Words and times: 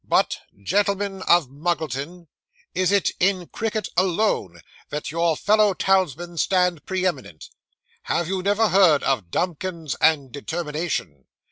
But, 0.03 0.39
gentlemen 0.63 1.21
of 1.27 1.49
Muggleton, 1.51 2.27
is 2.73 2.91
it 2.91 3.11
in 3.19 3.45
cricket 3.45 3.87
alone 3.95 4.61
that 4.89 5.11
your 5.11 5.37
fellow 5.37 5.75
townsmen 5.75 6.39
stand 6.39 6.87
pre 6.87 7.05
eminent? 7.05 7.49
Have 8.09 8.27
you 8.27 8.41
never 8.41 8.69
heard 8.69 9.03
of 9.03 9.29
Dumkins 9.29 9.95
and 10.01 10.31
determination? 10.31 11.27